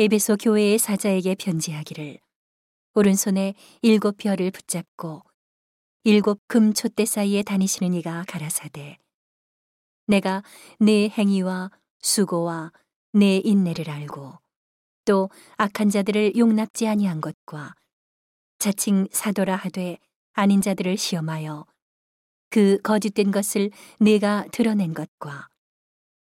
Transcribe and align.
에베소 0.00 0.36
교회의 0.36 0.78
사자에게 0.78 1.34
편지하기를. 1.34 2.20
오른손에 2.94 3.54
일곱 3.82 4.16
별을 4.16 4.52
붙잡고 4.52 5.22
일곱 6.04 6.38
금 6.46 6.72
촛대 6.72 7.04
사이에 7.04 7.42
다니시는 7.42 7.94
이가 7.94 8.24
가라사대. 8.28 8.96
내가 10.06 10.44
내 10.78 11.08
행위와 11.08 11.72
수고와 11.98 12.70
내 13.12 13.38
인내를 13.38 13.90
알고 13.90 14.38
또 15.04 15.30
악한 15.56 15.90
자들을 15.90 16.36
용납지 16.36 16.86
아니한 16.86 17.20
것과 17.20 17.74
자칭 18.60 19.08
사도라 19.10 19.56
하되 19.56 19.98
아닌 20.32 20.60
자들을 20.60 20.96
시험하여 20.96 21.66
그 22.50 22.80
거짓된 22.82 23.32
것을 23.32 23.72
내가 23.98 24.46
드러낸 24.52 24.94
것과 24.94 25.48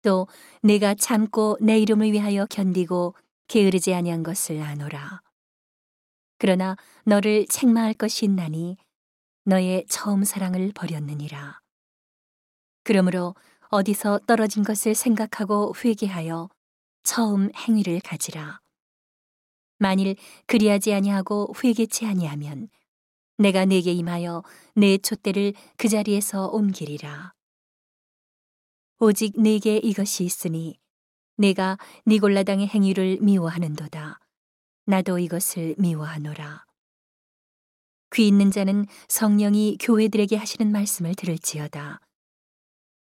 또 0.00 0.29
내가 0.62 0.95
참고 0.95 1.58
내 1.61 1.79
이름을 1.79 2.12
위하여 2.12 2.46
견디고 2.46 3.14
게으르지 3.50 3.92
아니한 3.94 4.22
것을 4.22 4.62
아노라. 4.62 5.22
그러나 6.38 6.77
너를 7.04 7.46
책망할 7.46 7.95
것이 7.95 8.24
있나니 8.24 8.77
너의 9.45 9.86
처음 9.88 10.22
사랑을 10.22 10.70
버렸느니라. 10.72 11.58
그러므로 12.84 13.34
어디서 13.70 14.20
떨어진 14.28 14.62
것을 14.62 14.94
생각하고 14.94 15.74
회개하여 15.77 16.48
처음 17.02 17.50
행위를 17.56 18.00
가지라. 18.00 18.60
만일 19.78 20.14
그리하지 20.46 20.94
아니하고 20.94 21.52
회개치 21.62 22.06
아니하면 22.06 22.69
내가 23.36 23.64
네게 23.64 23.91
임하여 23.91 24.44
내 24.77 24.96
촛대를 24.96 25.55
그 25.77 25.88
자리에서 25.88 26.46
옮기리라. 26.46 27.34
오직 29.00 29.41
네게 29.41 29.78
이것이 29.78 30.22
있으니 30.22 30.80
내가 31.40 31.78
니골라당의 32.06 32.68
행위를 32.68 33.16
미워하는도다. 33.22 34.18
나도 34.84 35.18
이것을 35.18 35.74
미워하노라. 35.78 36.66
귀 38.14 38.28
있는 38.28 38.50
자는 38.50 38.84
성령이 39.08 39.78
교회들에게 39.80 40.36
하시는 40.36 40.70
말씀을 40.70 41.14
들을지어다. 41.14 42.00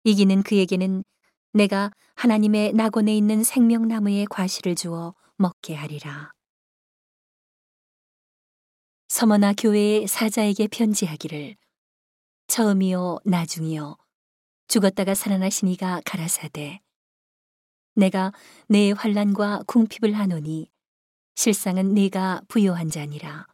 이기는 0.02 0.42
그에게는 0.42 1.04
내가 1.52 1.92
하나님의 2.16 2.72
낙원에 2.72 3.16
있는 3.16 3.44
생명나무의 3.44 4.26
과실을 4.26 4.74
주어 4.74 5.14
먹게 5.36 5.76
하리라. 5.76 6.32
서머나 9.06 9.52
교회의 9.52 10.08
사자에게 10.08 10.66
편지하기를 10.66 11.54
처음이요 12.48 13.20
나중이요 13.24 13.96
죽었다가 14.66 15.14
살아나신 15.14 15.68
이가 15.68 16.00
가라사대 16.04 16.80
내가 17.96 18.30
내 18.68 18.92
환란과 18.92 19.62
궁핍을 19.66 20.12
하노니 20.12 20.70
실상은 21.34 21.94
네가 21.94 22.42
부요한 22.46 22.90
자니라. 22.90 23.46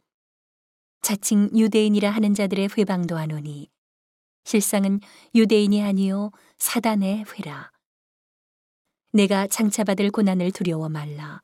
자칭 1.01 1.49
유대인이라 1.55 2.09
하는 2.09 2.33
자들의 2.33 2.69
회방도 2.77 3.17
하노니 3.17 3.69
실상은 4.43 4.99
유대인이 5.33 5.81
아니요 5.81 6.31
사단의 6.57 7.23
회라. 7.33 7.71
내가 9.13 9.47
장차 9.47 9.85
받을 9.85 10.11
고난을 10.11 10.51
두려워 10.51 10.89
말라. 10.89 11.41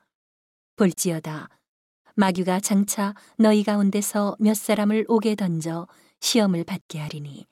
볼지어다. 0.75 1.47
마귀가 2.15 2.59
장차 2.59 3.13
너희 3.37 3.63
가운데서 3.63 4.35
몇 4.39 4.57
사람을 4.57 5.05
오게 5.07 5.35
던져 5.35 5.87
시험을 6.19 6.65
받게 6.65 6.99
하리니 6.99 7.45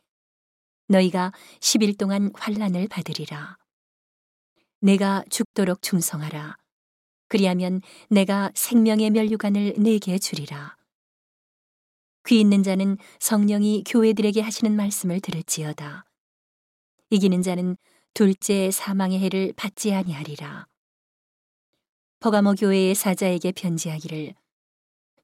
너희가 0.89 1.31
10일 1.61 1.97
동안 1.97 2.31
환란을 2.35 2.89
받으리라. 2.89 3.57
내가 4.79 5.23
죽도록 5.29 5.81
충성하라. 5.81 6.57
그리하면 7.27 7.81
내가 8.09 8.51
생명의 8.55 9.09
면류관을 9.09 9.75
내게 9.77 10.17
주리라. 10.17 10.77
귀 12.27 12.39
있는 12.39 12.61
자는 12.63 12.97
성령이 13.19 13.83
교회들에게 13.87 14.41
하시는 14.41 14.75
말씀을 14.75 15.19
들을지어다. 15.21 16.05
이기는 17.09 17.41
자는 17.41 17.77
둘째 18.13 18.71
사망의 18.71 19.19
해를 19.19 19.53
받지 19.55 19.93
아니하리라. 19.93 20.67
버가모 22.19 22.55
교회의 22.55 22.95
사자에게 22.95 23.51
편지하기를 23.51 24.33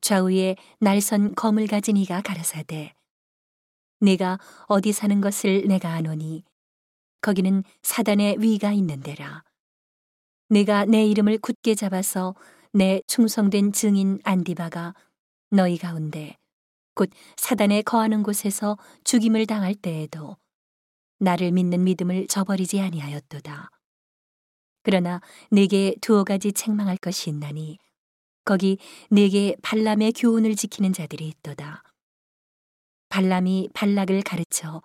좌우에 0.02 0.56
날선 0.80 1.36
검을 1.36 1.68
가진 1.68 1.98
이가 1.98 2.22
가라사대 2.22 2.94
내가 4.00 4.38
어디 4.68 4.92
사는 4.92 5.22
것을 5.22 5.68
내가 5.68 5.94
아노니 5.94 6.44
거기는 7.24 7.64
사단의 7.82 8.36
위가 8.40 8.74
있는 8.74 9.00
데라. 9.00 9.44
내가 10.50 10.86
내 10.86 11.06
이름을 11.06 11.40
굳게 11.40 11.74
잡아서 11.74 12.36
내 12.74 13.02
충성된 13.08 13.72
증인 13.72 14.20
안디바가 14.26 14.94
너희 15.50 15.78
가운데 15.78 16.38
곧 16.96 17.10
사단에 17.38 17.82
거하는 17.82 18.24
곳에서 18.24 18.78
죽임을 19.06 19.48
당할 19.48 19.74
때에도 19.74 20.36
나를 21.20 21.54
믿는 21.54 21.86
믿음을 21.86 22.28
저버리지 22.28 22.82
아니하였도다. 22.82 23.70
그러나 24.84 25.22
내게 25.50 25.96
두어 26.02 26.26
가지 26.26 26.52
책망할 26.52 26.98
것이 26.98 27.30
있나니 27.30 27.80
거기 28.44 28.78
내게 29.10 29.56
발람의 29.62 30.12
교훈을 30.12 30.58
지키는 30.58 30.92
자들이 30.92 31.26
있도다. 31.30 31.84
발람이 33.08 33.70
발락을 33.74 34.24
가르쳐 34.24 34.82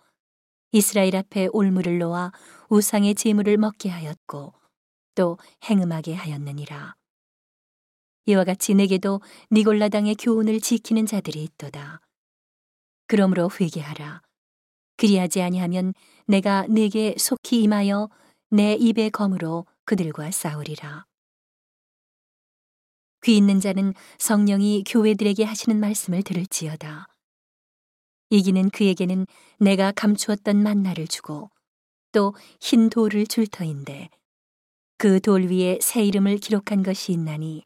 이스라엘 0.73 1.17
앞에 1.17 1.49
올무를 1.53 1.99
놓아 1.99 2.33
우상의 2.69 3.15
제물을 3.15 3.57
먹게 3.57 3.89
하였고 3.89 4.53
또 5.15 5.39
행음하게 5.65 6.15
하였느니라. 6.15 6.95
이와 8.27 8.45
같이 8.45 8.75
내게도 8.75 9.23
니골라당의 9.51 10.17
교훈을 10.17 10.61
지키는 10.61 11.07
자들이 11.07 11.43
있도다. 11.43 12.01
그러므로 13.07 13.49
회개하라. 13.59 14.21
그리하지 14.99 15.41
아니하면 15.41 15.95
내가 16.27 16.67
네게 16.69 17.15
속히 17.17 17.63
임하여 17.63 18.11
내 18.51 18.75
입의 18.75 19.11
검으로 19.11 19.65
그들과 19.87 20.31
싸우리라. 20.31 21.07
귀 23.25 23.37
있는 23.37 23.61
자는 23.61 23.95
성령이 24.19 24.85
교회들에게 24.87 25.45
하시는 25.45 25.81
말씀을 25.81 26.23
들을지어다. 26.23 27.09
이기는 28.31 28.71
그에게는 28.71 29.27
내가 29.59 29.93
감추었던 29.93 30.63
만나를 30.63 31.07
주고 31.09 31.51
또 32.13 32.35
흰 32.61 32.91
돌을 32.91 33.27
줄 33.27 33.47
터인데 33.47 34.11
그 34.99 35.21
돌 35.21 35.47
위에 35.51 35.79
새 35.81 36.05
이름을 36.05 36.39
기록한 36.39 36.83
것이 36.83 37.13
있나니 37.13 37.65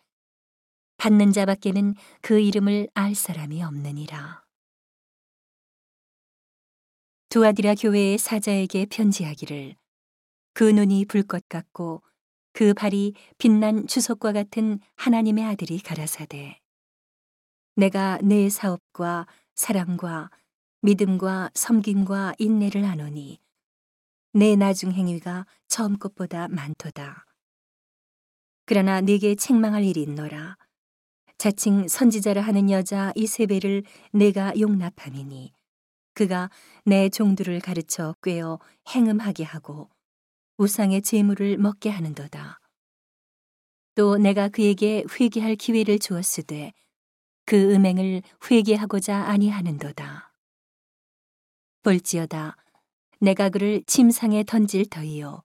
받는 0.98 1.32
자밖에는 1.32 1.94
그 2.20 2.38
이름을 2.38 2.88
알 2.94 3.14
사람이 3.14 3.62
없느니라. 3.62 4.42
두아디라 7.30 7.74
교회의 7.74 8.18
사자에게 8.18 8.86
편지하기를 8.86 9.76
그 10.54 10.64
눈이 10.64 11.06
불꽃 11.06 11.48
같고 11.48 12.02
그 12.52 12.74
발이 12.74 13.14
빛난 13.38 13.86
주석과 13.86 14.32
같은 14.32 14.78
하나님의 14.96 15.44
아들이 15.44 15.80
가라사대 15.80 16.60
내가 17.76 18.18
내 18.22 18.50
사업과 18.50 19.26
사랑과 19.54 20.30
믿음과 20.84 21.50
섬김과 21.54 22.34
인내를 22.38 22.84
하노니 22.88 23.38
내 24.32 24.56
나중 24.56 24.90
행위가 24.90 25.46
처음 25.68 25.96
것보다 25.96 26.48
많도다. 26.48 27.24
그러나 28.66 29.00
네게 29.00 29.36
책망할 29.36 29.84
일이 29.84 30.02
있노라. 30.02 30.56
자칭 31.38 31.86
선지자를 31.86 32.42
하는 32.42 32.68
여자 32.70 33.12
이세벨을 33.14 33.84
내가 34.12 34.52
용납함이니 34.58 35.52
그가 36.14 36.50
내 36.84 37.08
종들을 37.08 37.60
가르쳐 37.60 38.14
꿰어 38.20 38.58
행음하게 38.88 39.44
하고 39.44 39.88
우상의 40.56 41.02
재물을 41.02 41.58
먹게 41.58 41.90
하는도다. 41.90 42.58
또 43.94 44.18
내가 44.18 44.48
그에게 44.48 45.04
회개할 45.08 45.54
기회를 45.54 46.00
주었으되 46.00 46.72
그 47.44 47.72
음행을 47.72 48.22
회개하고자 48.50 49.16
아니하는도다. 49.16 50.11
볼지어다. 51.82 52.56
내가 53.20 53.48
그를 53.48 53.82
침상에 53.86 54.42
던질 54.42 54.86
터이요. 54.86 55.42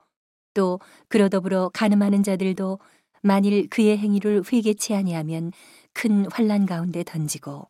또 0.53 0.79
그러 1.07 1.29
더불어 1.29 1.69
가늠하는 1.73 2.23
자들도 2.23 2.79
만일 3.21 3.67
그의 3.69 3.97
행위를 3.97 4.43
회개치 4.51 4.93
아니하면 4.93 5.51
큰 5.93 6.25
환란 6.31 6.65
가운데 6.65 7.03
던지고 7.03 7.67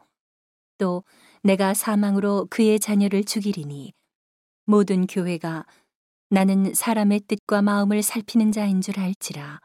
또 0.78 1.04
내가 1.44 1.74
사망으로 1.74 2.48
그의 2.50 2.80
자녀를 2.80 3.24
죽이리니 3.24 3.94
모든 4.66 5.08
교회가 5.08 5.66
나는 6.30 6.74
사람의 6.74 7.22
뜻과 7.28 7.62
마음을 7.62 8.04
살피는 8.04 8.52
자인 8.52 8.82
줄 8.82 9.00
알지라. 9.00 9.62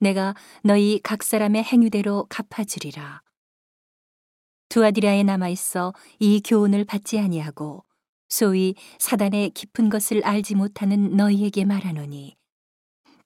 내가 0.00 0.34
너희 0.62 1.00
각 1.02 1.22
사람의 1.22 1.62
행위대로 1.62 2.26
갚아주리라. 2.28 3.22
두아디라에 4.68 5.22
남아 5.22 5.48
있어 5.50 5.92
이 6.18 6.42
교훈을 6.44 6.84
받지 6.84 7.18
아니하고 7.18 7.84
소위 8.28 8.74
사단의 8.98 9.50
깊은 9.50 9.90
것을 9.90 10.24
알지 10.24 10.54
못하는 10.54 11.16
너희에게 11.16 11.64
말하노니 11.64 12.36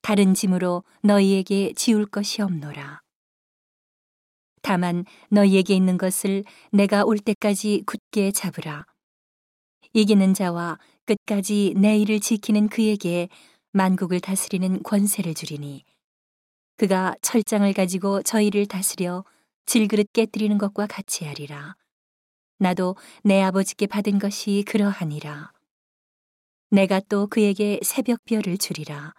다른 0.03 0.35
짐으로 0.35 0.85
너희에게 1.03 1.73
지울 1.75 2.07
것이 2.07 2.43
없노라. 2.43 3.01
다만 4.63 5.05
너희에게 5.31 5.75
있는 5.75 5.99
것을 5.99 6.45
내가 6.73 7.05
올 7.05 7.19
때까지 7.19 7.83
굳게 7.87 8.33
잡으라. 8.33 8.85
이기는 9.93 10.35
자와 10.35 10.79
끝까지 11.07 11.75
내 11.77 11.99
일을 11.99 12.21
지키는 12.21 12.69
그에게 12.69 13.29
만국을 13.73 14.21
다스리는 14.21 14.83
권세를 14.83 15.35
주리니 15.35 15.85
그가 16.77 17.15
철장을 17.23 17.71
가지고 17.73 18.23
저희를 18.23 18.67
다스려 18.67 19.25
질그릇 19.67 20.13
깨뜨리는 20.13 20.57
것과 20.59 20.87
같이 20.87 21.25
하리라. 21.25 21.75
나도 22.59 22.97
내 23.23 23.41
아버지께 23.43 23.87
받은 23.87 24.19
것이 24.19 24.65
그러하니라. 24.67 25.53
내가 26.71 27.01
또 27.09 27.27
그에게 27.27 27.81
새벽별을 27.83 28.59
주리라. 28.59 29.15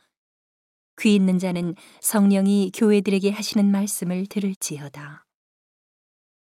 귀 1.01 1.15
있는 1.15 1.39
자는 1.39 1.75
성령이 2.01 2.71
교회들에게 2.75 3.31
하시는 3.31 3.71
말씀을 3.71 4.25
들을지어다. 4.27 5.25